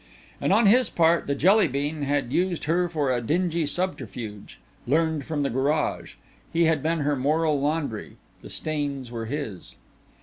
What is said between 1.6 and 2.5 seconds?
bean had